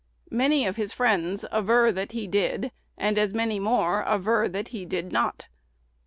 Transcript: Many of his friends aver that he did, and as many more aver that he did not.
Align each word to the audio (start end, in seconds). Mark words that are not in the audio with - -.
Many 0.31 0.65
of 0.65 0.77
his 0.77 0.93
friends 0.93 1.45
aver 1.53 1.91
that 1.91 2.11
he 2.13 2.25
did, 2.25 2.71
and 2.97 3.19
as 3.19 3.35
many 3.35 3.59
more 3.59 4.03
aver 4.09 4.47
that 4.47 4.69
he 4.69 4.83
did 4.83 5.11
not. 5.11 5.47